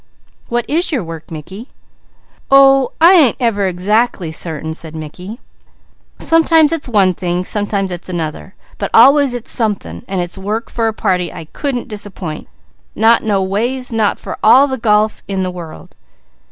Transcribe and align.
"What 0.49 0.67
is 0.67 0.91
your 0.91 1.03
work 1.03 1.29
Mickey?" 1.29 1.67
"Oh 2.49 2.91
I 2.99 3.13
ain't 3.13 3.37
ever 3.39 3.67
exactly 3.67 4.31
certain," 4.31 4.73
said 4.73 4.95
Mickey. 4.95 5.39
"Sometimes 6.17 6.71
it 6.71 6.81
is 6.81 6.89
one 6.89 7.13
thing, 7.13 7.45
sometimes 7.45 7.91
it 7.91 8.03
is 8.03 8.09
another, 8.09 8.55
but 8.79 8.89
always 8.95 9.35
it's 9.35 9.51
something, 9.51 10.03
and 10.07 10.19
it's 10.19 10.39
work 10.39 10.71
for 10.71 10.87
a 10.87 10.91
party 10.93 11.31
I 11.31 11.45
couldn't 11.53 11.87
disappoint, 11.87 12.47
not 12.95 13.21
noways, 13.21 13.91
not 13.93 14.17
for 14.17 14.39
all 14.43 14.65
the 14.65 14.79
golf 14.79 15.21
in 15.27 15.43
the 15.43 15.51
world." 15.51 15.95